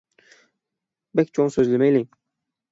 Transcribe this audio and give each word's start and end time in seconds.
بەك 1.19 1.31
چوڭ 1.37 1.55
سۆزلىمەيلى، 1.59 2.05